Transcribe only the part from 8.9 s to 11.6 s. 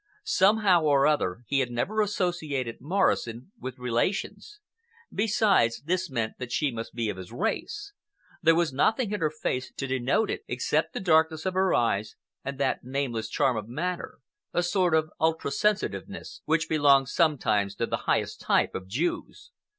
in her face to denote it except the darkness of